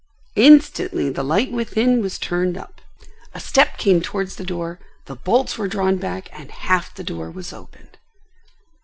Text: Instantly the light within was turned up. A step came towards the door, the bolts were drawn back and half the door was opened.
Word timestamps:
Instantly 0.39 1.11
the 1.11 1.21
light 1.21 1.51
within 1.51 2.01
was 2.01 2.17
turned 2.17 2.57
up. 2.57 2.81
A 3.35 3.39
step 3.39 3.77
came 3.77 4.01
towards 4.01 4.35
the 4.35 4.43
door, 4.43 4.79
the 5.05 5.15
bolts 5.15 5.59
were 5.59 5.67
drawn 5.67 5.97
back 5.97 6.27
and 6.33 6.49
half 6.49 6.91
the 6.95 7.03
door 7.03 7.29
was 7.29 7.53
opened. 7.53 7.99